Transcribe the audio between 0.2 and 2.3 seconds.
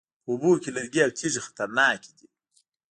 په اوبو کې لرګي او تیږې خطرناکې دي